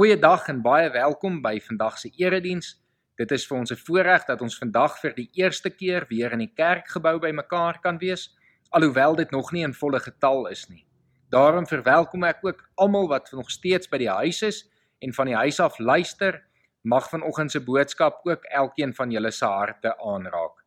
[0.00, 2.70] Goeiedag en baie welkom by vandag se erediens.
[3.20, 6.38] Dit is vir ons 'n voorreg dat ons vandag vir die eerste keer weer in
[6.38, 8.30] die kerkgebou bymekaar kan wees,
[8.70, 10.86] alhoewel dit nog nie in volle getal is nie.
[11.28, 14.70] Daarom verwelkom ek ook almal wat nog steeds by die huis is
[15.02, 16.44] en van die huis af luister.
[16.82, 20.64] Mag vanoggend se boodskap ook elkeen van julle se harte aanraak.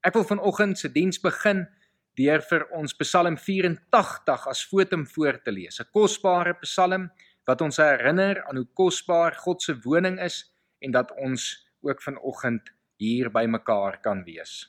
[0.00, 1.68] Ek wil vanoggend se diens begin
[2.14, 5.80] deur vir ons Psalm 84 as fotum voor te lees.
[5.80, 7.10] 'n Kosbare Psalm
[7.50, 10.44] wat ons herinner aan hoe kosbaar God se woning is
[10.84, 11.50] en dat ons
[11.82, 12.70] ook vanoggend
[13.02, 14.68] hier by mekaar kan wees.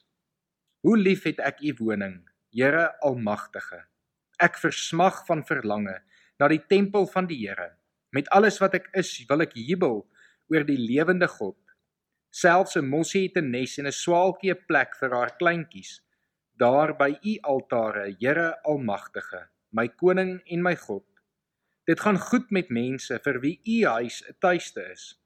[0.81, 3.85] Hoe lief het ek u woning, Here Almagtige.
[4.41, 5.99] Ek versmag van verlange
[6.41, 7.69] na die tempel van die Here.
[8.11, 10.01] Met alles wat ek is, wil ek jubel
[10.51, 11.59] oor die lewende God.
[12.33, 16.01] Selfs 'n mossie het 'n nes en 'n swaalkie 'n plek vir haar kleintjies.
[16.57, 21.10] Daar by u altare, Here Almagtige, my koning en my God.
[21.89, 25.17] Dit gaan goed met mense vir wie u huis 'n tuiste is.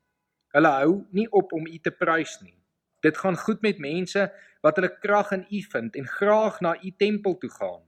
[0.56, 2.56] Hulle hou nie op om u te prys nie.
[3.02, 4.32] Dit gaan goed met mense
[4.64, 7.84] wat hulle krag in u vind en graag na u tempel toe gaan.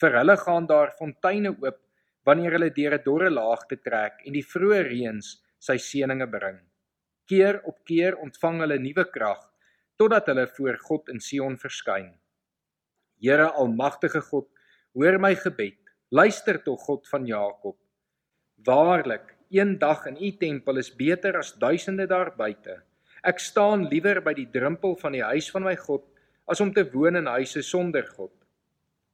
[0.00, 1.78] Vir hulle gaan daar fonteine oop
[2.26, 6.58] wanneer hulle deur 'n dorre laagte trek en die vroeë reëns sy seëninge bring.
[7.26, 9.42] Keer op keer ontvang hulle nuwe krag
[9.96, 12.18] totdat hulle voor God in Sion verskyn.
[13.22, 14.48] Here almagtige God,
[14.94, 15.78] hoor my gebed.
[16.10, 17.81] Luister tog God van Jakob.
[18.64, 22.76] Waarlik, een dag in u tempel is beter as duisende daar buite.
[23.26, 26.04] Ek staan liewer by die drempel van die huis van my God
[26.46, 28.30] as om te woon in huise sonder God.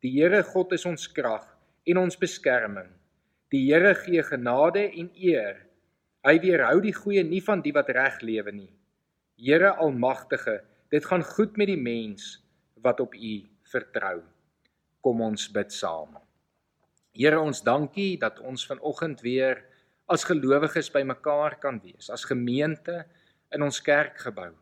[0.04, 1.46] Die Here God is ons krag
[1.88, 2.90] en ons beskerming.
[3.48, 5.64] Die Here gee genade en eer.
[6.28, 8.72] Hy weerhou die goeie nie van die wat reg lewe nie.
[9.40, 10.60] Here Almagtige,
[10.92, 12.34] dit gaan goed met die mens
[12.84, 13.36] wat op U
[13.72, 14.18] vertrou.
[15.00, 16.18] Kom ons bid saam.
[17.16, 19.64] Here ons dankie dat ons vanoggend weer
[20.08, 23.04] as gelowiges bymekaar kan wees, as gemeente
[23.52, 24.52] in ons kerkgebou.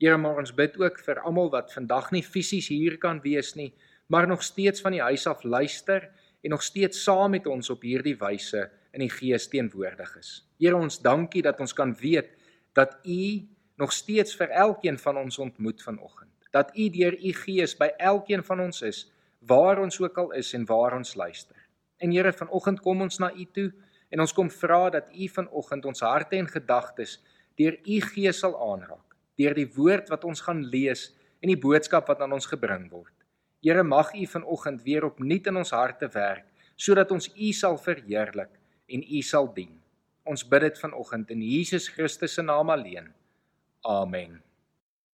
[0.00, 3.70] Here, maar ons bid ook vir almal wat vandag nie fisies hier kan wees nie,
[4.08, 6.08] maar nog steeds van die huis af luister
[6.42, 8.64] en nog steeds saam met ons op hierdie wyse
[8.96, 10.32] in die gees teenwoordig is.
[10.58, 12.32] Here, ons dankie dat ons kan weet
[12.76, 13.22] dat U
[13.80, 16.32] nog steeds vir elkeen van ons ontmoet vanoggend.
[16.50, 19.04] Dat U deur U gees by elkeen van ons is,
[19.46, 21.59] waar ons ook al is en waar ons luister.
[22.00, 23.68] En Here, vanoggend kom ons na U toe
[24.10, 27.18] en ons kom vra dat U vanoggend ons harte en gedagtes
[27.60, 31.10] deur U Gees sal aanraak, deur die woord wat ons gaan lees
[31.44, 33.12] en die boodskap wat aan ons gebring word.
[33.60, 36.46] Here, mag U vanoggend weer opnuut in ons harte werk
[36.80, 38.54] sodat ons U sal verheerlik
[38.88, 39.74] en U sal dien.
[40.24, 43.10] Ons bid dit vanoggend in Jesus Christus se naam alleen.
[43.84, 44.38] Amen.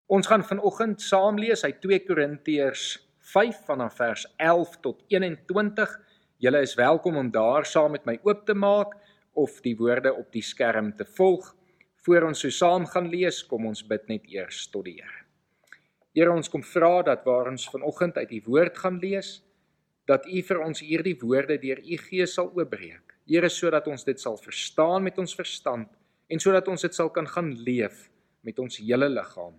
[0.07, 2.85] Ons gaan vanoggend saam lees uit 2 Korintiërs
[3.33, 5.97] 5 vanaf vers 11 tot 21.
[6.37, 8.91] Julle is welkom om daar saam met my oop te maak
[9.41, 11.47] of die woorde op die skerm te volg.
[12.05, 15.23] Voor ons so saam gaan lees, kom ons bid net eers tot die Here.
[16.13, 19.39] Here, ons kom vra dat waar ons vanoggend uit die woord gaan lees,
[20.05, 23.17] dat U vir ons hierdie woorde deur U Gees sal oopbreek.
[23.25, 25.89] Here, sodat ons dit sal verstaan met ons verstand
[26.29, 28.11] en sodat ons dit sal kan gaan leef
[28.45, 29.57] met ons hele liggaam.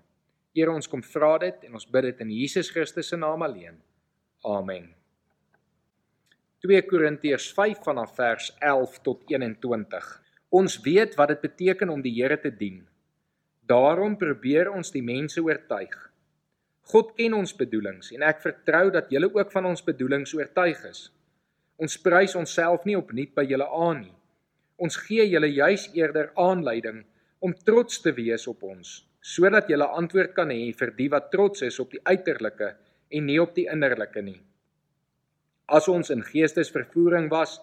[0.53, 3.81] Here, ons kom vra dit en ons bid dit in Jesus Christus se naam alleen.
[4.45, 4.91] Amen.
[6.65, 10.05] 2 Korintiërs 5 vanaf vers 11 tot 21.
[10.49, 12.79] Ons weet wat dit beteken om die Here te dien.
[13.69, 15.93] Daarom probeer ons die mense oortuig.
[16.89, 21.03] God ken ons bedoelings en ek vertrou dat julle ook van ons bedoelings oortuig is.
[21.77, 24.17] Ons prys onsself nie opnuut by julle aan nie.
[24.81, 27.03] Ons gee julle juis eerder aanleiding
[27.37, 31.61] om trots te wees op ons, sodat julle antwoord kan hê vir die wat trots
[31.69, 32.73] is op die uiterlike
[33.13, 34.39] en nie op die innerlike nie.
[35.67, 37.57] As ons in geestesvervoering was,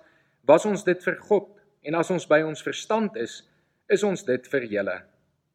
[0.44, 1.48] was ons dit vir God
[1.88, 3.42] en as ons by ons verstand is,
[3.88, 4.96] is ons dit vir julle.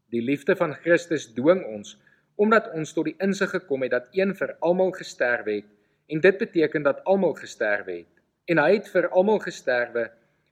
[0.10, 1.98] Die liefde van Christus dwing ons
[2.40, 5.68] omdat ons tot die insig gekom het dat een vir almal gesterf het
[6.10, 8.10] en dit beteken dat almal gesterf het.
[8.50, 10.08] En hy het vir almal gesterwe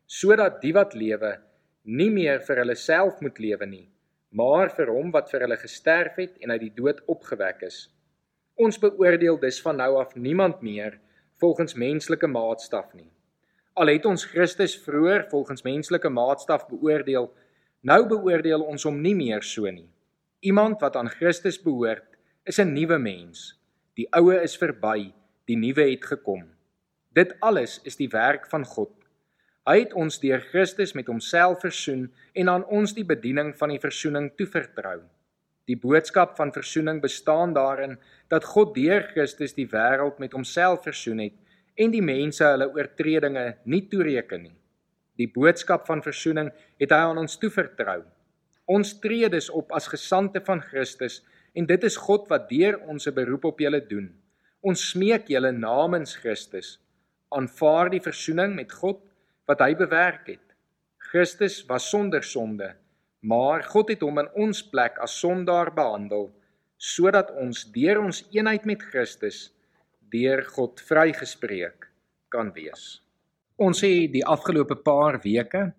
[0.05, 1.37] sodat die wat lewe
[1.87, 3.85] nie meer vir hulle self moet lewe nie,
[4.35, 7.87] maar vir hom wat vir hulle gesterf het en uit die dood opgewek is.
[8.59, 10.99] Ons beoordeel dus van nou af niemand meer
[11.37, 13.09] volgens menslike maatstaf nie.
[13.77, 17.29] Al het ons Christus vroeër volgens menslike maatstaf beoordeel,
[17.81, 19.89] nou beoordeel ons hom nie meer so nie.
[20.39, 23.59] Iemand wat aan Christus behoort, is 'n nuwe mens.
[23.95, 25.13] Die ou is verby,
[25.45, 26.43] die nuwe het gekom.
[27.13, 28.91] Dit alles is die werk van God.
[29.67, 33.79] Hy het ons deur Christus met homself versoen en aan ons die bediening van die
[33.79, 35.01] versoening toevertrou.
[35.67, 37.97] Die boodskap van versoening bestaan daarin
[38.31, 41.35] dat God deur Christus die wêreld met homself versoen het
[41.75, 44.55] en die mense hulle oortredinge nie toereken nie.
[45.19, 48.03] Die boodskap van verzoening het hy aan ons toevertrou.
[48.67, 51.21] Ons tree dus op as gesande van Christus
[51.57, 54.07] en dit is God wat deur ons 'n beroep op julle doen.
[54.61, 56.79] Ons smeek julle namens Christus,
[57.29, 59.01] aanvaar die verzoening met God
[59.47, 60.47] wat hy bewerk het.
[60.97, 62.75] Christus was sonder sonde,
[63.21, 66.29] maar God het hom in ons plek as sondaar behandel
[66.77, 69.47] sodat ons deur ons eenheid met Christus
[70.13, 71.89] deur God vrygespreek
[72.31, 73.01] kan wees.
[73.57, 75.71] Ons het die afgelope paar weke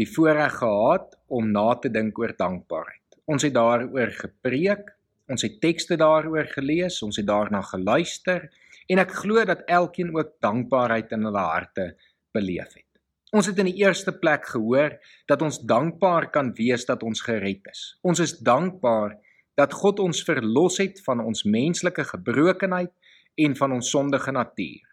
[0.00, 3.18] die voorreg gehad om na te dink oor dankbaarheid.
[3.30, 4.88] Ons het daaroor gepreek,
[5.30, 8.48] ons het tekste daaroor gelees, ons het daarna geluister
[8.90, 11.92] en ek glo dat elkeen ook dankbaarheid in hulle harte
[12.34, 12.91] beleef het.
[13.32, 14.98] Ons het in die eerste plek gehoor
[15.30, 17.84] dat ons dankbaar kan wees dat ons gered is.
[18.04, 19.14] Ons is dankbaar
[19.56, 22.92] dat God ons verlos het van ons menslike gebrokenheid
[23.40, 24.84] en van ons sondige natuur.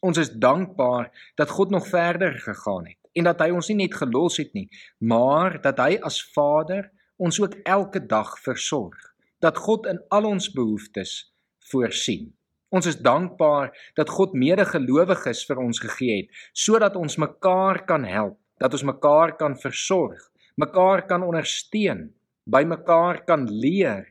[0.00, 3.98] Ons is dankbaar dat God nog verder gegaan het en dat hy ons nie net
[3.98, 4.68] gelos het nie,
[5.04, 6.88] maar dat hy as Vader
[7.20, 8.96] ons ook elke dag versorg.
[9.44, 11.34] Dat God in al ons behoeftes
[11.68, 12.37] voorsien.
[12.68, 18.36] Ons is dankbaar dat God medegelowiges vir ons gegee het sodat ons mekaar kan help,
[18.60, 20.20] dat ons mekaar kan versorg,
[20.60, 22.10] mekaar kan ondersteun,
[22.44, 24.04] by mekaar kan leer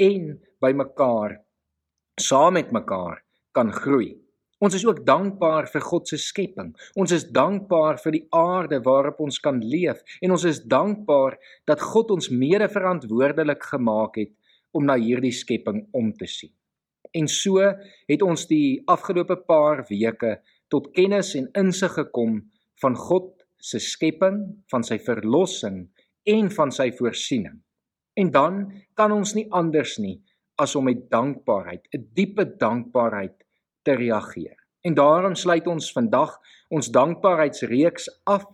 [0.00, 1.38] en by mekaar
[2.20, 3.22] saam met mekaar
[3.56, 4.14] kan groei.
[4.60, 6.74] Ons is ook dankbaar vir God se skepping.
[7.00, 11.38] Ons is dankbaar vir die aarde waarop ons kan leef en ons is dankbaar
[11.70, 14.34] dat God ons mede-verantwoordelik gemaak het
[14.76, 16.52] om na hierdie skepping om te sien.
[17.12, 17.58] En so
[18.08, 20.38] het ons die afgelope paar weke
[20.70, 22.38] tot kennis en insig gekom
[22.82, 25.82] van God se skepping, van sy verlossing
[26.30, 27.58] en van sy voorsiening.
[28.16, 28.62] En dan
[28.94, 30.20] kan ons nie anders nie
[30.60, 33.36] as om met dankbaarheid, 'n diepe dankbaarheid
[33.82, 34.56] te reageer.
[34.84, 38.44] En daarom sluit ons vandag ons dankbaarheidsreeks af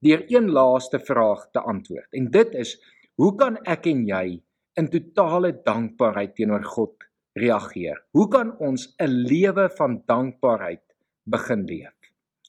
[0.00, 2.08] deur een laaste vraag te antwoord.
[2.12, 2.78] En dit is:
[3.14, 4.42] hoe kan ek en jy
[4.78, 7.07] in totale dankbaarheid teenoor God
[7.38, 8.02] reageer?
[8.10, 10.84] Hoe kan ons 'n lewe van dankbaarheid
[11.24, 11.94] begin leef?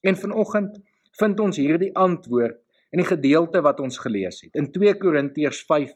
[0.01, 0.79] En vanoggend
[1.19, 2.59] vind ons hierdie antwoord
[2.89, 5.93] in die gedeelte wat ons gelees het in 2 Korintiërs 5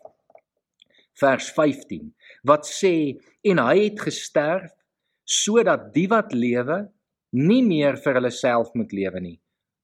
[1.21, 2.13] vers 15
[2.43, 2.93] wat sê
[3.41, 4.71] en hy het gesterf
[5.23, 6.83] sodat die wat lewe
[7.33, 9.37] nie meer vir hulle self moet lewe nie,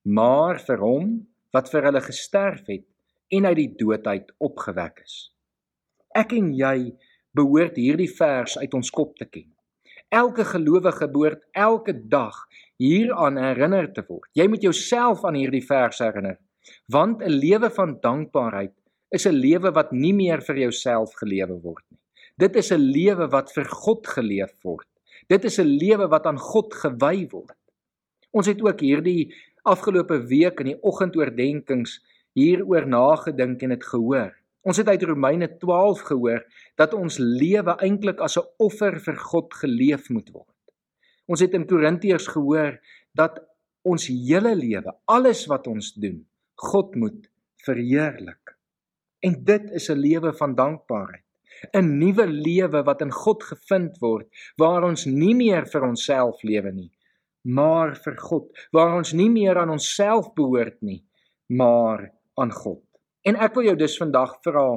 [0.06, 1.13] maar vir hom
[1.56, 2.85] wat vir hulle gesterf het
[3.33, 5.15] en uit die dood uit opgewek is.
[6.17, 6.91] Ek en jy
[7.37, 9.47] behoort hierdie vers uit ons kop te ken.
[10.09, 12.35] Elke gelowige behoort elke dag
[12.81, 14.29] hieraan herinner te word.
[14.33, 16.39] Jy moet jouself aan hierdie vers herinner,
[16.87, 18.73] want 'n lewe van dankbaarheid
[19.11, 21.99] is 'n lewe wat nie meer vir jouself gelewe word nie.
[22.37, 24.87] Dit is 'n lewe wat vir God geleef word.
[25.27, 27.57] Dit is 'n lewe wat aan God gewy word.
[28.31, 29.33] Ons het ook hierdie
[29.63, 31.99] afgelope week in die oggendoordenkings
[32.33, 34.38] hieroor nagedink en dit gehoor.
[34.67, 36.44] Ons het uit Romeine 12 gehoor
[36.75, 40.56] dat ons lewe eintlik as 'n offer vir God geleef moet word.
[41.27, 42.79] Ons het in Korintiërs gehoor
[43.13, 43.39] dat
[43.83, 46.25] ons hele lewe, alles wat ons doen,
[46.56, 47.31] God moet
[47.63, 48.57] verheerlik.
[49.21, 51.23] En dit is 'n lewe van dankbaarheid.
[51.73, 54.27] 'n nuwe lewe wat in God gevind word
[54.61, 56.91] waar ons nie meer vir onsself lewe nie
[57.59, 61.01] maar vir God waar ons nie meer aan onsself behoort nie
[61.61, 62.83] maar aan God
[63.28, 64.68] en ek wil jou dus vandag vra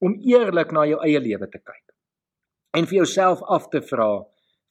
[0.00, 1.86] om eerlik na jou eie lewe te kyk.
[2.76, 4.22] En vir jouself af te vra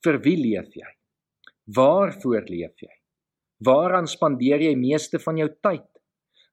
[0.06, 0.90] vir wie leef jy?
[1.76, 2.94] Waarvoor leef jy?
[3.66, 5.88] Waaraan spandeer jy meeste van jou tyd?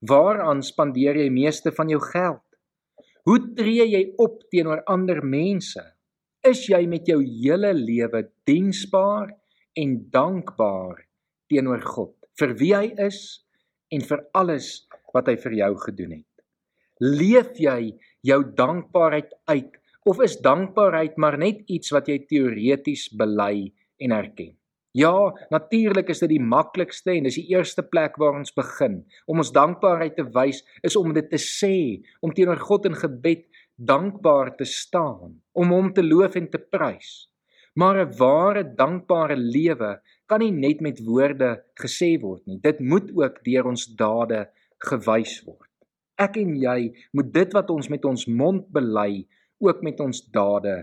[0.07, 2.43] Waaraan spandeer jy meeste van jou geld?
[3.27, 5.83] Hoe tree jy op teenoor ander mense?
[6.47, 9.33] Is jy met jou hele lewe diensbaar
[9.79, 11.03] en dankbaar
[11.51, 13.21] teenoor God vir wie hy is
[13.95, 16.36] en vir alles wat hy vir jou gedoen het?
[17.01, 17.93] Leef jy
[18.25, 19.75] jou dankbaarheid uit
[20.09, 24.55] of is dankbaarheid maar net iets wat jy teoreties bely en erken?
[24.97, 25.13] Ja,
[25.53, 29.03] natuurlik is dit die maklikste en dis die eerste plek waar ons begin.
[29.29, 33.45] Om ons dankbaarheid te wys is om dit te sê, om teenoor God in gebed
[33.77, 37.29] dankbaar te staan, om hom te loof en te prys.
[37.77, 42.59] Maar 'n ware dankbare lewe kan nie net met woorde gesê word nie.
[42.63, 44.49] Dit moet ook deur ons dade
[44.81, 45.76] gewys word.
[46.17, 46.79] Ek en jy
[47.13, 49.27] moet dit wat ons met ons mond bely,
[49.61, 50.77] ook met ons dade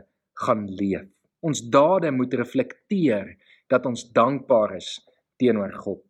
[0.45, 1.09] gaan leef.
[1.41, 3.33] Ons dade moet reflekteer
[3.69, 4.99] dat ons dankbaar is
[5.41, 6.03] teenoor God.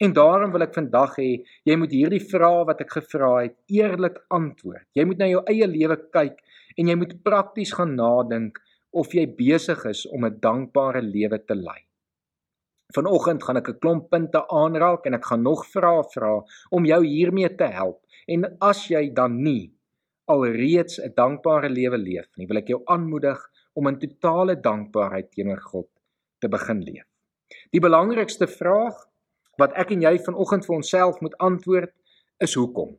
[0.00, 1.28] En daarom wil ek vandag hê
[1.68, 4.86] jy moet hierdie vrae wat ek gevra het eerlik antwoord.
[4.96, 6.40] Jy moet na jou eie lewe kyk
[6.80, 8.56] en jy moet prakties gaan nadink
[8.96, 11.80] of jy besig is om 'n dankbare lewe te lei.
[12.96, 17.04] Vanoggend gaan ek 'n klomp punte aanraak en ek gaan nog vrae vra om jou
[17.04, 17.99] hiermee te help.
[18.28, 19.72] En as jy dan nie
[20.30, 23.40] alreeds 'n dankbare lewe leef nie, wil ek jou aanmoedig
[23.74, 25.88] om in totale dankbaarheid teenoor God
[26.38, 27.06] te begin leef.
[27.70, 28.96] Die belangrikste vraag
[29.58, 31.92] wat ek en jy vanoggend vir onsself moet antwoord
[32.40, 32.96] is hoekom?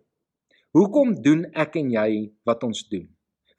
[0.72, 3.10] Hoekom doen ek en jy wat ons doen?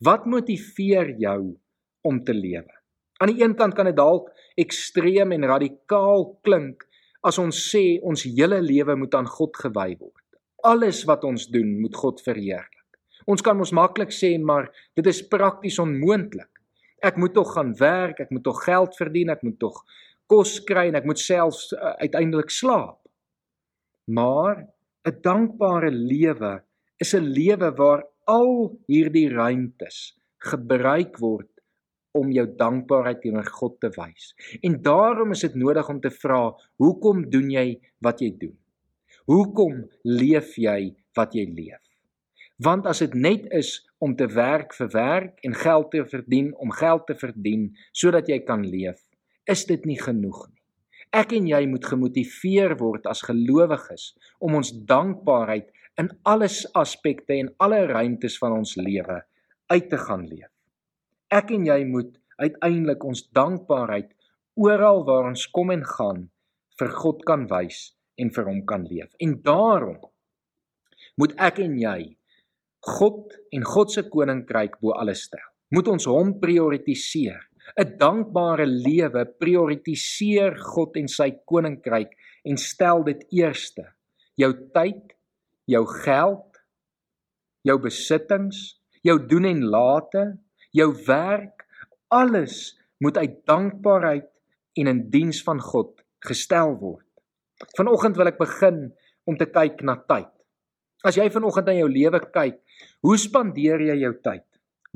[0.00, 1.58] Wat motiveer jou
[2.02, 2.72] om te lewe?
[3.20, 6.86] Aan die een kant kan dit dalk ekstreem en radikaal klink
[7.22, 10.21] as ons sê ons hele lewe moet aan God gewy word.
[10.62, 13.00] Alles wat ons doen moet God verheerlik.
[13.26, 16.50] Ons kan mos maklik sê maar dit is prakties onmoontlik.
[17.02, 19.82] Ek moet tog gaan werk, ek moet tog geld verdien, ek moet tog
[20.30, 23.00] kos kry en ek moet selfs uh, uiteindelik slaap.
[24.06, 24.66] Maar
[25.06, 26.62] 'n dankbare lewe
[26.98, 31.50] is 'n lewe waar al hierdie ruimtes gebruik word
[32.12, 34.34] om jou dankbaarheid teenoor God te wys.
[34.62, 38.61] En daarom is dit nodig om te vra, hoekom doen jy wat jy doen?
[39.30, 41.82] Hoekom leef jy wat jy leef?
[42.62, 46.74] Want as dit net is om te werk vir werk en geld te verdien om
[46.74, 49.00] geld te verdien sodat jy kan leef,
[49.50, 50.60] is dit nie genoeg nie.
[51.12, 55.68] Ek en jy moet gemotiveer word as gelowiges om ons dankbaarheid
[56.00, 59.20] in alles aspekte en alle ruimtes van ons lewe
[59.72, 60.52] uit te gaan leef
[61.32, 62.12] ek en jy moet
[62.42, 64.10] uiteindelik ons dankbaarheid
[64.60, 66.26] oral waar ons kom en gaan
[66.80, 67.80] vir God kan wys
[68.20, 69.10] en vir hom kan leef.
[69.20, 70.00] En daarom
[71.20, 71.98] moet ek en jy
[72.82, 75.44] God en God se koninkryk bo alles stel.
[75.72, 77.40] Moet ons hom prioritiseer.
[77.78, 82.10] 'n Dankbare lewe prioritiseer God en sy koninkryk
[82.44, 83.86] en stel dit eerste.
[84.36, 85.14] Jou tyd,
[85.70, 86.58] jou geld,
[87.62, 90.24] jou besittings, jou doen en late,
[90.74, 91.62] jou werk,
[92.10, 94.28] alles moet uit dankbaarheid
[94.78, 97.06] en in diens van God gestel word.
[97.76, 98.84] Vanoggend wil ek begin
[99.28, 100.30] om te kyk na tyd.
[101.06, 102.58] As jy vanoggend aan jou lewe kyk,
[103.06, 104.46] hoe spandeer jy jou tyd?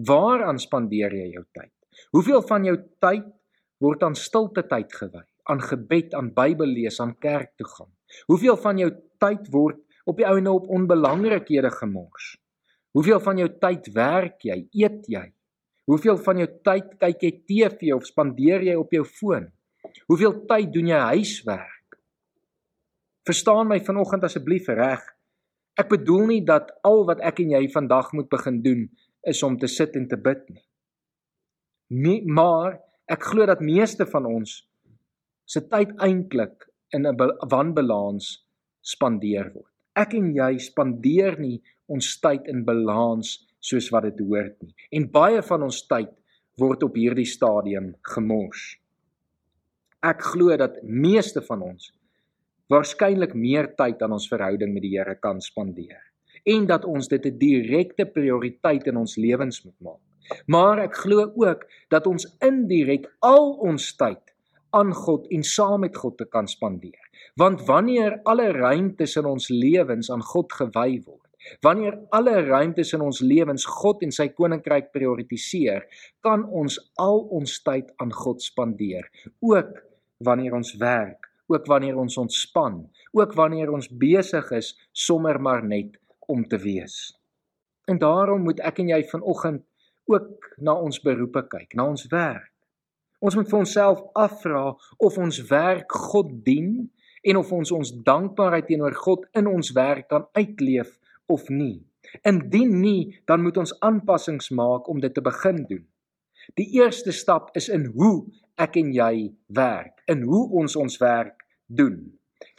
[0.07, 1.73] Waaraan spandeer jy jou tyd?
[2.15, 3.27] Hoeveel van jou tyd
[3.83, 7.91] word aan stilte tyd gewy, aan gebed, aan Bybel lees, aan kerk toe gaan?
[8.31, 8.91] Hoeveel van jou
[9.23, 12.35] tyd word op die ouene op onbelangrikhede gemors?
[12.97, 14.61] Hoeveel van jou tyd werk jy?
[14.73, 15.27] Eet jy?
[15.87, 19.51] Hoeveel van jou tyd kyk jy TV of spandeer jy op jou foon?
[20.11, 21.76] Hoeveel tyd doen jy huiswerk?
[23.27, 25.03] Verstaan my vanoggend asseblief reg.
[25.75, 28.85] Ek bedoel nie dat al wat ek en jy vandag moet begin doen
[29.27, 30.63] is om te sit en te bid nie.
[31.91, 32.79] Nee, maar
[33.11, 34.61] ek glo dat meeste van ons
[35.47, 37.17] se tyd eintlik in 'n
[37.51, 38.47] wanbalans
[38.83, 39.73] spandeer word.
[39.97, 44.75] Ek en jy spandeer nie ons tyd in balans soos wat dit hoort nie.
[44.93, 46.11] En baie van ons tyd
[46.59, 48.79] word op hierdie stadium gemors.
[50.03, 51.96] Ek glo dat meeste van ons
[52.73, 56.03] waarskynlik meer tyd aan ons verhouding met die Here kan spandeer
[56.47, 60.03] en dat ons dit 'n direkte prioriteit in ons lewens moet maak.
[60.47, 64.23] Maar ek glo ook dat ons indirek al ons tyd
[64.71, 67.03] aan God en saam met God te kan spandeer.
[67.35, 71.27] Want wanneer alle ruimtes in ons lewens aan God gewy word,
[71.61, 75.87] Wanneer alle ruimtes in ons lewens God en sy koninkryk prioritiseer,
[76.25, 79.07] kan ons al ons tyd aan God spandeer,
[79.41, 79.79] ook
[80.27, 85.99] wanneer ons werk, ook wanneer ons ontspan, ook wanneer ons besig is sommer maar net
[86.27, 87.15] om te wees.
[87.87, 89.63] En daarom moet ek en jy vanoggend
[90.11, 92.53] ook na ons beroepe kyk, na ons werk.
[93.23, 96.91] Ons moet vir onsself afvra of ons werk God dien
[97.27, 100.93] en of ons ons dankbaarheid teenoor God in ons werk kan uitleef
[101.33, 101.83] of nie.
[102.23, 105.87] Indien nie, dan moet ons aanpassings maak om dit te begin doen.
[106.55, 108.27] Die eerste stap is in hoe
[108.57, 111.99] ek en jy werk, in hoe ons ons werk doen.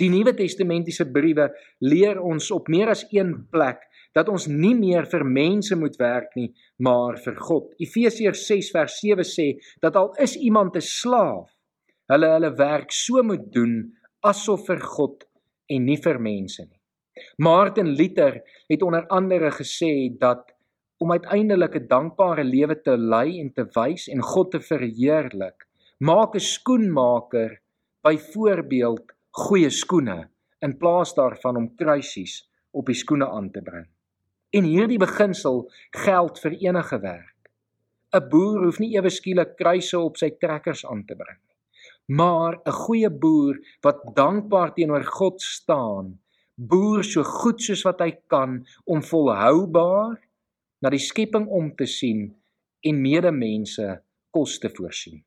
[0.02, 1.48] Die Nuwe Testamentiese briewe
[1.80, 3.86] leer ons op meer as een plek
[4.18, 6.50] dat ons nie meer vir mense moet werk nie,
[6.82, 7.70] maar vir God.
[7.82, 9.48] Efesiërs 6 vers 7 sê
[9.84, 11.50] dat al is iemand 'n slaaf,
[12.10, 15.28] hulle hulle werk so moet doen asof vir God
[15.70, 16.82] en nie vir mense nie.
[17.38, 20.57] Martin Luther het onder andere gesê dat
[20.98, 25.68] om uiteindelik 'n dankbare lewe te lei en te wys en God te verheerlik,
[26.00, 27.62] maak 'n skoenmaker
[28.02, 30.30] byvoorbeeld goeie skoene
[30.62, 33.88] in plaas daarvan om kruisies op die skoene aan te bring.
[34.50, 37.52] En hierdie beginsel geld vir enige werk.
[38.14, 41.58] 'n Boer hoef nie ewe skielik kruise op sy trekkers aan te bring nie.
[42.18, 46.20] Maar 'n goeie boer wat dankbaar teenoor God staan,
[46.56, 50.27] boer so goed soos wat hy kan om volhoubaar
[50.82, 52.28] na die skepping om te sien
[52.86, 53.88] en medemense
[54.36, 55.24] kos te voorsien.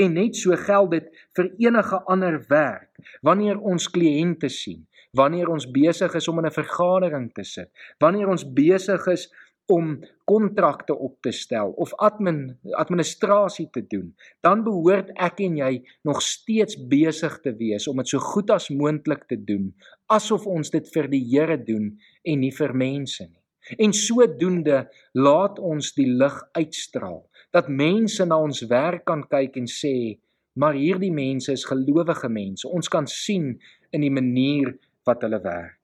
[0.00, 2.90] En net so geld dit vir enige ander werk.
[3.22, 4.86] Wanneer ons kliënte sien,
[5.16, 7.70] wanneer ons besig is om in 'n vergadering te sit,
[8.00, 9.28] wanneer ons besig is
[9.66, 15.72] om kontrakte op te stel of admin administrasie te doen, dan behoort ek en jy
[16.02, 19.74] nog steeds besig te wees om dit so goed as moontlik te doen,
[20.06, 23.41] asof ons dit vir die Here doen en nie vir mense nie.
[23.78, 29.68] En sodoende laat ons die lig uitstraal dat mense na ons werk kan kyk en
[29.68, 30.18] sê,
[30.56, 32.68] maar hierdie mense is gelowige mense.
[32.68, 33.54] Ons kan sien
[33.92, 34.74] in die manier
[35.06, 35.78] wat hulle werk.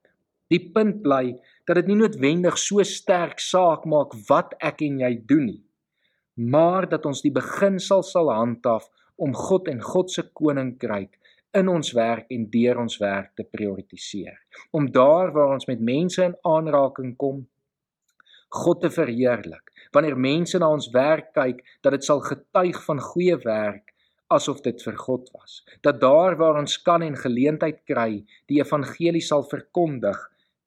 [0.48, 1.36] Die punt bly
[1.68, 5.62] dat dit nie noodwendig so sterk saak maak wat ek en jy doen nie,
[6.40, 8.88] maar dat ons die beginsel sal handhaaf
[9.20, 11.18] om God en God se koninkryk
[11.58, 14.36] in ons werk en deur ons werk te prioritiseer.
[14.72, 17.42] Om daar waar ons met mense in aanraking kom,
[18.48, 19.72] God te verheerlik.
[19.92, 23.94] Wanneer mense na ons werk kyk, dat dit sal getuig van goeie werk
[24.32, 25.62] asof dit vir God was.
[25.84, 30.18] Dat daar waar ons kan en geleentheid kry, die evangelie sal verkondig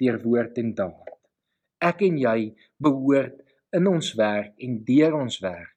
[0.01, 1.13] deur woord en daad.
[1.81, 3.41] Ek en jy behoort
[3.77, 5.71] in ons werk en deur ons werk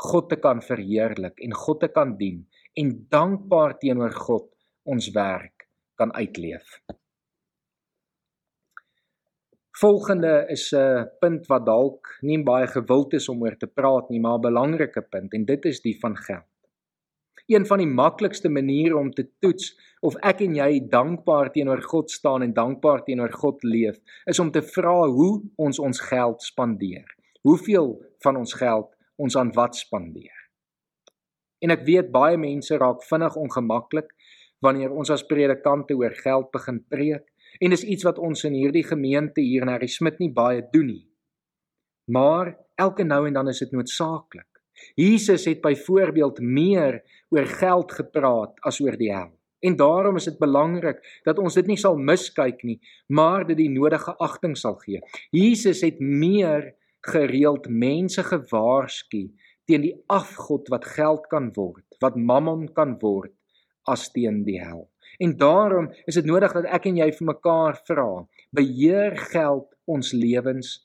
[0.00, 2.42] God te kan verheerlik en God te kan dien
[2.80, 4.48] en dankbaar teenoor God
[4.90, 5.68] ons werk
[5.98, 6.80] kan uitleef.
[9.74, 14.20] Volgende is 'n punt wat dalk nie baie gewild is om oor te praat nie,
[14.20, 16.52] maar 'n belangrike punt en dit is die van geld.
[17.46, 22.10] Een van die maklikste maniere om te toets of ek en jy dankbaar teenoor God
[22.10, 27.16] staan en dankbaar teenoor God leef, is om te vra hoe ons ons geld spandeer.
[27.42, 30.50] Hoeveel van ons geld ons aan wat spandeer?
[31.58, 34.14] En ek weet baie mense raak vinnig ongemaklik
[34.60, 37.33] wanneer ons as predikante oor geld begin preek
[37.64, 40.90] en dis iets wat ons in hierdie gemeente hier in Harry Smit nie baie doen
[40.90, 41.04] nie.
[42.12, 44.48] Maar elke nou en dan is dit noodsaaklik.
[45.00, 47.00] Jesus het byvoorbeeld meer
[47.32, 49.32] oor geld gepraat as oor die hel.
[49.64, 52.76] En daarom is dit belangrik dat ons dit nie sal miskyk nie,
[53.08, 55.00] maar dit die nodige agting sal gee.
[55.32, 59.22] Jesus het meer gereeld mense gewaarsku
[59.64, 63.32] teen die afgod wat geld kan word, wat mammon kan word
[63.88, 64.84] as teen die hel.
[65.18, 70.12] En daarom is dit nodig dat ek en jy vir mekaar vra: beheer geld ons
[70.12, 70.76] lewens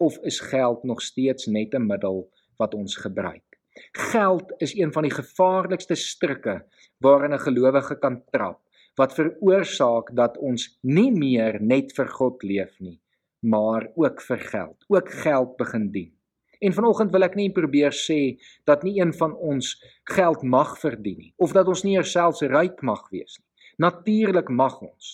[0.00, 3.44] of is geld nog steeds net 'n middel wat ons gebruik.
[3.92, 6.64] Geld is een van die gevaarlikste strikke
[6.98, 8.60] waarin 'n gelowige kan trap
[8.94, 13.00] wat veroorsaak dat ons nie meer net vir God leef nie,
[13.40, 16.12] maar ook vir geld, ook geld begin dien.
[16.60, 21.18] En vanoggend wil ek nie probeer sê dat nie een van ons geld mag verdien
[21.18, 23.49] nie of dat ons nie selfs ryk mag wees nie.
[23.80, 25.12] Natuurlik mag ons,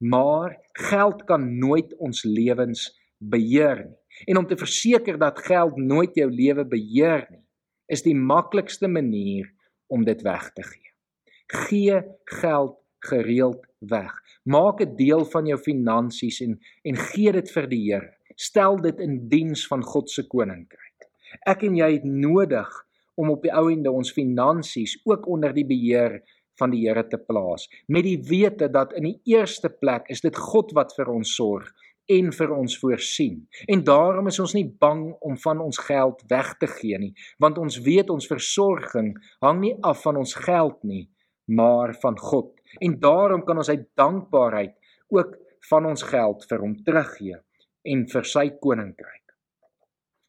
[0.00, 3.98] maar geld kan nooit ons lewens beheer nie.
[4.24, 7.42] En om te verseker dat geld nooit jou lewe beheer nie,
[7.92, 9.50] is die maklikste manier
[9.92, 10.92] om dit weg te gee.
[11.66, 12.00] Gee
[12.40, 14.12] geld gereeld weg.
[14.42, 18.12] Maak 'n deel van jou finansies en en gee dit vir die Here.
[18.36, 21.08] Stel dit in diens van God se koninkryk.
[21.46, 25.66] Ek en jy het nodig om op die ou ende ons finansies ook onder die
[25.66, 26.22] beheer
[26.58, 30.36] van die Here te plaas met die wete dat in die eerste plek is dit
[30.36, 31.72] God wat vir ons sorg
[32.06, 33.40] en vir ons voorsien.
[33.66, 37.58] En daarom is ons nie bang om van ons geld weg te gee nie, want
[37.58, 41.06] ons weet ons versorging hang nie af van ons geld nie,
[41.50, 42.52] maar van God.
[42.82, 44.74] En daarom kan ons uit dankbaarheid
[45.14, 45.36] ook
[45.70, 47.38] van ons geld vir hom teruggee
[47.86, 49.22] en vir sy koninkryk.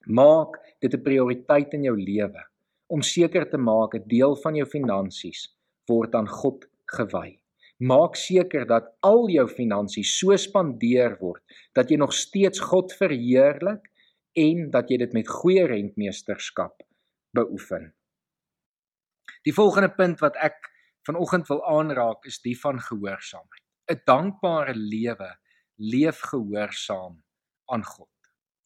[0.07, 2.41] Maak dit 'n prioriteit in jou lewe
[2.87, 5.56] om seker te maak 'n deel van jou finansies
[5.87, 7.39] word aan God gewy.
[7.77, 11.43] Maak seker dat al jou finansies so spandeer word
[11.77, 13.85] dat jy nog steeds God verheerlik
[14.37, 16.81] en dat jy dit met goeie rentmeesterskap
[17.37, 17.91] beoefen.
[19.45, 20.57] Die volgende punt wat ek
[21.07, 23.63] vanoggend wil aanraak is die van gehoorsaamheid.
[23.87, 25.29] 'n Dankbare lewe
[25.77, 27.21] leef gehoorsaam
[27.71, 28.11] aan God.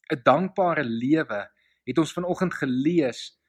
[0.09, 1.41] 'n Dankbare lewe
[1.85, 3.40] het ons vanoggend gelees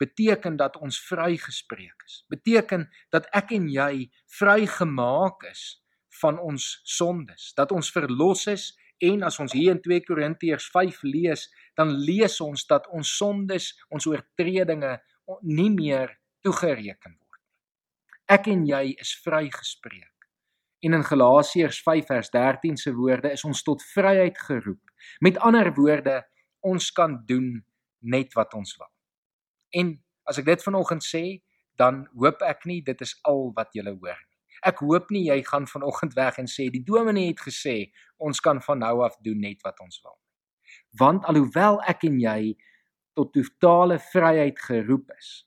[0.00, 2.22] beteken dat ons vrygespreek is.
[2.28, 5.64] Beteken dat ek en jy vrygemaak is
[6.20, 8.70] van ons sondes, dat ons verlos is
[9.04, 13.72] en as ons hier in 2 Korintiërs 5 lees, dan lees ons dat ons sondes,
[13.90, 14.94] ons oortredinge
[15.42, 17.52] nie meer toegereken word nie.
[18.38, 20.10] Ek en jy is vrygespreek.
[20.84, 24.82] En in Galasiërs 5 vers 13 se woorde is ons tot vryheid geroep.
[25.24, 26.20] Met ander woorde,
[26.60, 27.56] ons kan doen
[28.04, 28.93] net wat ons wil.
[29.74, 29.96] En
[30.30, 31.24] as ek dit vanoggend sê,
[31.80, 34.40] dan hoop ek nie dit is al wat jy hoor nie.
[34.64, 37.90] Ek hoop nie jy gaan vanoggend weg en sê die dominee het gesê
[38.22, 40.22] ons kan van nou af doen net wat ons wil nie.
[40.98, 42.54] Want alhoewel ek en jy
[43.18, 45.44] tot totale vryheid geroep is,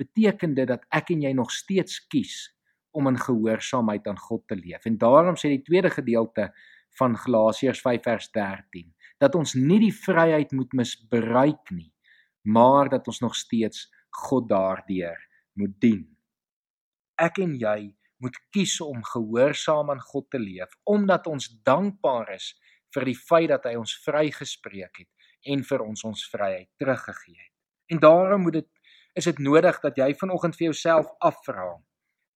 [0.00, 2.48] beteken dit dat ek en jy nog steeds kies
[2.94, 4.86] om in gehoorsaamheid aan God te leef.
[4.86, 6.50] En daarom sê die tweede gedeelte
[6.98, 8.90] van Galasiërs 5 vers 13
[9.22, 11.93] dat ons nie die vryheid moet misbruik nie,
[12.44, 15.18] maar dat ons nog steeds God daardeur
[15.58, 16.04] moet dien.
[17.16, 22.52] Ek en jy moet kies om gehoorsaam aan God te leef omdat ons dankbaar is
[22.94, 27.52] vir die feit dat hy ons vrygespreek het en vir ons ons vryheid teruggegee het.
[27.92, 28.70] En daarom moet dit
[29.14, 31.68] is dit nodig dat jy vanoggend vir jouself afvra: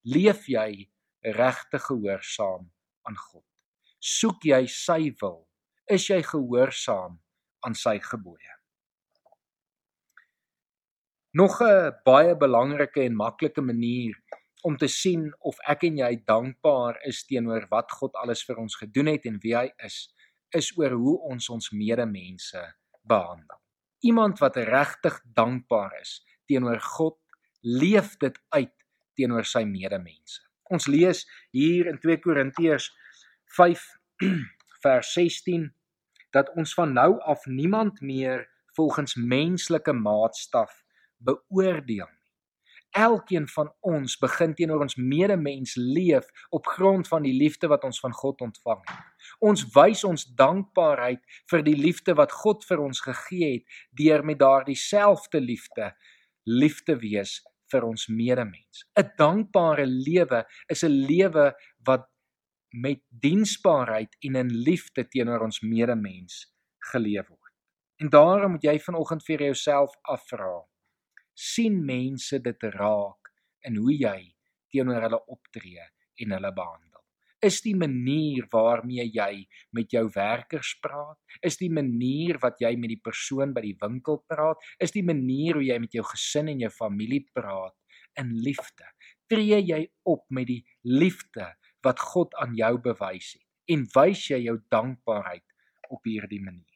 [0.07, 0.87] Leef jy
[1.25, 2.69] regtig gehoorsaam
[3.09, 3.45] aan God?
[3.99, 5.43] Soek jy sy wil?
[5.89, 7.19] Is jy gehoorsaam
[7.65, 8.58] aan sy gebooie?
[11.31, 14.15] Nog 'n baie belangrike en maklike manier
[14.61, 18.75] om te sien of ek en jy dankbaar is teenoor wat God alles vir ons
[18.75, 20.09] gedoen het en wie hy is,
[20.49, 22.63] is oor hoe ons ons medemense
[23.01, 23.61] behandel.
[24.01, 27.17] Iemand wat regtig dankbaar is teenoor God,
[27.61, 28.73] leef dit uit
[29.13, 30.41] teenoor sy medemense.
[30.63, 32.89] Ons lees hier in 2 Korintiërs
[33.53, 33.85] 5
[34.83, 35.69] vers 16
[36.33, 40.73] dat ons van nou af niemand meer volgens menslike maatstaf
[41.19, 42.17] beoordeel nie.
[42.97, 47.99] Elkeen van ons begin teenoor ons medemens leef op grond van die liefde wat ons
[48.01, 49.27] van God ontvang het.
[49.45, 54.39] Ons wys ons dankbaarheid vir die liefde wat God vir ons gegee het deur met
[54.41, 55.93] daardie selfde liefde
[56.49, 58.85] lief te wees vir ons medemens.
[58.97, 61.53] 'n Dankbare lewe is 'n lewe
[61.85, 62.09] wat
[62.69, 66.55] met diensbaarheid en in liefde teenoor ons medemens
[66.91, 67.53] geleef word.
[67.97, 70.68] En daarom moet jy vanoggend vir jouself afvra:
[71.39, 73.31] sien mense dit raak
[73.67, 74.19] in hoe jy
[74.71, 75.87] teenoor hulle optree
[76.19, 76.89] en hulle behandel?
[77.41, 82.91] is die manier waarmee jy met jou werkers praat, is die manier wat jy met
[82.91, 86.65] die persoon by die winkel praat, is die manier hoe jy met jou gesin en
[86.65, 87.75] jou familie praat
[88.19, 88.87] in liefde.
[89.31, 91.53] Tree jy op met die liefde
[91.85, 95.45] wat God aan jou bewys het en wys jy jou dankbaarheid
[95.93, 96.68] op hierdie manier.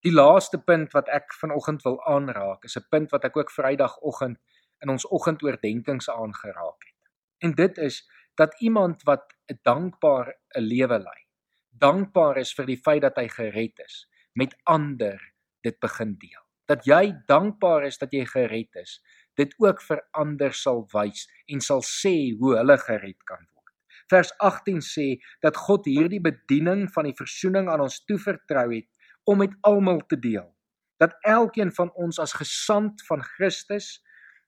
[0.00, 4.38] Die laaste punt wat ek vanoggend wil aanraak, is 'n punt wat ek ook Vrydagoggend
[4.80, 7.10] in ons oggendoordenkings aangeraak het.
[7.44, 11.20] En dit is dat iemand wat 'n dankbaar 'n lewe lei,
[11.68, 15.20] dankbaar is vir die feit dat hy gered is, met ander
[15.60, 16.44] dit begin deel.
[16.66, 19.02] Dat jy dankbaar is dat jy gered is,
[19.34, 23.74] dit ook vir ander sal wys en sal sê hoe hulle gered kan word.
[24.08, 28.89] Vers 18 sê dat God hierdie bediening van die verzoening aan ons toevertrou het
[29.24, 30.48] om met almal te deel.
[31.00, 33.98] Dat elkeen van ons as gesant van Christus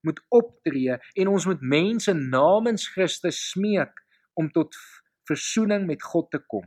[0.00, 4.02] moet optree en ons moet mense namens Christus smeek
[4.34, 4.76] om tot
[5.28, 6.66] versoening met God te kom.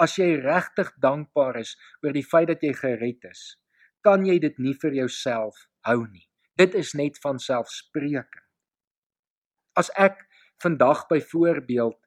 [0.00, 3.56] As jy regtig dankbaar is oor die feit dat jy gered is,
[4.04, 6.26] kan jy dit nie vir jouself hou nie.
[6.56, 8.46] Dit is net van selfspreking.
[9.80, 10.20] As ek
[10.60, 11.98] vandag byvoorbeeld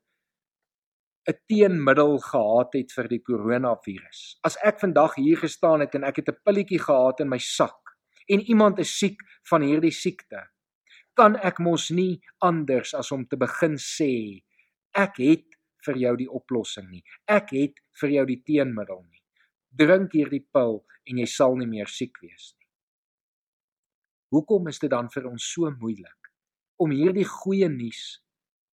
[1.28, 4.40] 'n teenmiddel gehad het vir die koronavirus.
[4.44, 7.96] As ek vandag hier gestaan het en ek het 'n pilletjie gehad in my sak
[8.28, 10.50] en iemand is siek van hierdie siekte,
[11.16, 14.44] kan ek mos nie anders as om te begin sê
[14.94, 15.46] ek het
[15.86, 17.04] vir jou die oplossing nie.
[17.28, 19.24] Ek het vir jou die teenmiddel nie.
[19.72, 22.70] Drink hierdie pil en jy sal nie meer siek wees nie.
[24.34, 26.32] Hoekom is dit dan vir ons so moeilik
[26.82, 28.20] om hierdie goeie nuus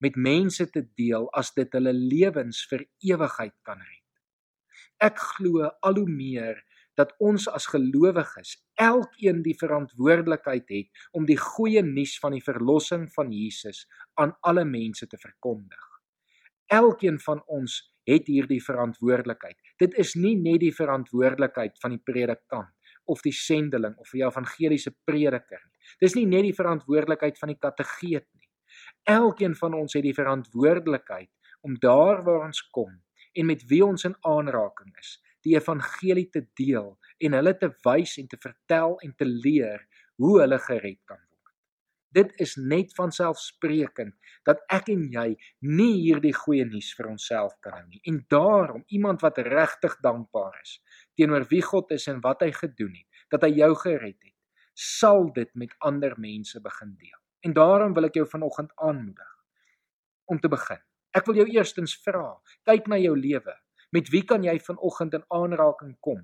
[0.00, 4.06] met mense te deel as dit hulle lewens vir ewigheid kan red?
[5.00, 6.60] Ek glo al hoe meer
[7.00, 13.06] dat ons as gelowiges elkeen die verantwoordelikheid het om die goeie nuus van die verlossing
[13.14, 13.86] van Jesus
[14.20, 15.86] aan alle mense te verkondig.
[16.70, 19.56] Elkeen van ons het hierdie verantwoordelikheid.
[19.80, 24.92] Dit is nie net die verantwoordelikheid van die predikant of die sendeling of die evangeliese
[25.06, 25.78] prediker nie.
[26.02, 28.39] Dis nie net die verantwoordelikheid van die kategeet nie.
[29.11, 31.31] Elkeen van ons het die verantwoordelikheid
[31.66, 32.92] om daar waar ons kom
[33.35, 38.16] en met wie ons in aanraking is, die evangelie te deel en hulle te wys
[38.20, 39.83] en te vertel en te leer
[40.20, 41.55] hoe hulle gered kan word.
[42.14, 44.14] Dit is net van selfsprekend
[44.46, 45.29] dat ek en jy
[45.66, 48.03] nie hierdie goeie nuus vir onsself kan hou nie.
[48.11, 50.77] En daarom iemand wat regtig dankbaar is
[51.18, 54.37] teenoor wie God is en wat hy gedoen het, dat hy jou gered het,
[54.75, 57.18] sal dit met ander mense begin deel.
[57.46, 59.37] En daarom wil ek jou vanoggend aanmoedig
[60.31, 60.81] om te begin.
[61.16, 62.37] Ek wil jou eerstens vra,
[62.68, 63.55] kyk na jou lewe.
[63.90, 66.20] Met wie kan jy vanoggend in aanraking kom?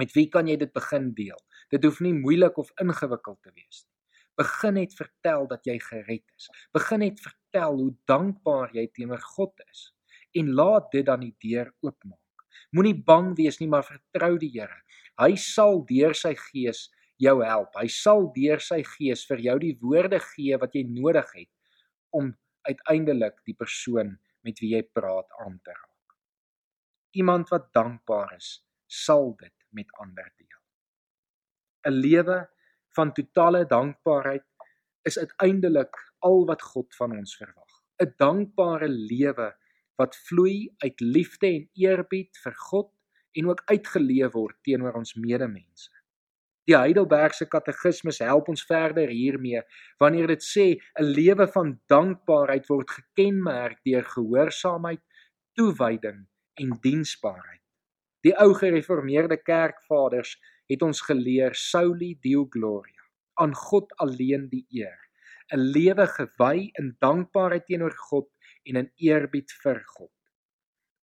[0.00, 1.40] Met wie kan jy dit begin deel?
[1.70, 3.96] Dit hoef nie moeilik of ingewikkeld te wees nie.
[4.40, 6.48] Begin net vertel dat jy gered is.
[6.72, 9.90] Begin net vertel hoe dankbaar jy teenoor God is
[10.38, 12.46] en laat dit dan die deur oopmaak.
[12.70, 14.78] Moenie bang wees nie, maar vertrou die Here.
[15.18, 16.86] Hy sal deur sy gees
[17.20, 17.74] jou help.
[17.76, 21.50] Hy sal deur sy gees vir jou die woorde gee wat jy nodig het
[22.16, 22.32] om
[22.68, 26.16] uiteindelik die persoon met wie jy praat aan te raak.
[27.20, 30.60] Iemand wat dankbaar is, sal dit met ander deel.
[31.86, 32.38] 'n Lewe
[32.96, 34.44] van totale dankbaarheid
[35.08, 37.72] is uiteindelik al wat God van ons verwag.
[38.02, 39.52] 'n Dankbare lewe
[40.00, 42.92] wat vloei uit liefde en eerbied vir God
[43.32, 45.99] en ook uitgeleef word teenoor ons medemense.
[46.68, 49.62] Die Heidelbergse Katekismes help ons verder hiermee
[50.02, 55.00] wanneer dit sê 'n lewe van dankbaarheid word gekenmerk deur gehoorsaamheid,
[55.56, 56.26] toewyding
[56.60, 57.62] en diensbaarheid.
[58.22, 60.36] Die ou gereformeerde kerkvaders
[60.68, 63.02] het ons geleer Sauli Deo Gloria,
[63.34, 65.00] aan God alleen die eer.
[65.52, 68.28] 'n Lewe gewy in dankbaarheid teenoor God
[68.64, 70.12] en in eerbied vir God.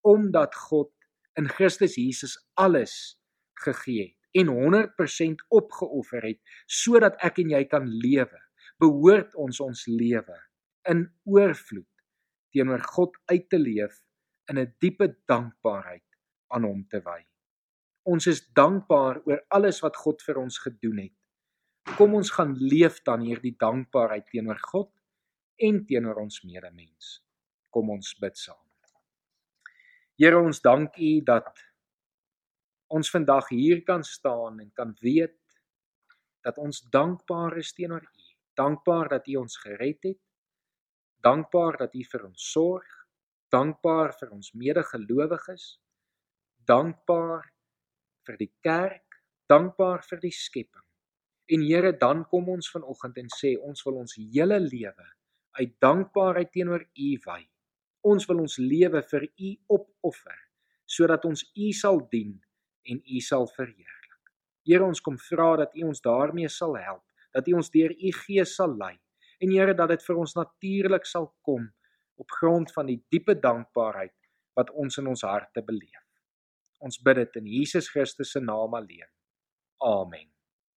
[0.01, 0.91] Omdat God
[1.37, 3.21] in Christus Jesus alles
[3.53, 8.39] gegee het en 100% opgeoffer het sodat ek en jy kan lewe,
[8.81, 10.37] behoort ons ons lewe
[10.89, 11.89] in oorvloed
[12.53, 14.01] teenoor God uit te leef
[14.51, 16.05] in 'n diepe dankbaarheid
[16.53, 17.21] aan hom te wy.
[18.03, 21.17] Ons is dankbaar oor alles wat God vir ons gedoen het.
[21.97, 24.91] Kom ons gaan leef dan hierdie dankbaarheid teenoor God
[25.57, 27.23] en teenoor ons medemens.
[27.69, 28.59] Kom ons bid saam.
[30.17, 31.57] Here ons dank U dat
[32.93, 35.37] ons vandag hier kan staan en kan weet
[36.45, 38.25] dat ons dankbaar is teenoor U.
[38.53, 40.19] Dankbaar dat U ons gered het.
[41.25, 42.91] Dankbaar dat U vir ons sorg.
[43.49, 45.65] Dankbaar vir ons medegelowiges.
[46.69, 47.49] Dankbaar
[48.27, 49.17] vir die kerk,
[49.51, 50.85] dankbaar vir die skepping.
[51.51, 55.09] En Here, dan kom ons vanoggend en sê ons wil ons hele lewe
[55.59, 57.41] uit dankbaarheid teenoor U wy.
[58.03, 60.39] Ons wil ons lewe vir U opoffer
[60.93, 62.35] sodat ons U sal dien
[62.85, 64.17] en U sal verheerlik.
[64.67, 67.03] Here, ons kom vra dat U ons daarmee sal help,
[67.35, 68.95] dat U ons deur U Gees sal lei
[69.43, 71.67] en Here dat dit vir ons natuurlik sal kom
[72.21, 74.15] op grond van die diepe dankbaarheid
[74.55, 76.05] wat ons in ons harte beleef.
[76.83, 79.09] Ons bid dit in Jesus Christus se naam alleen.
[79.83, 80.32] Amen.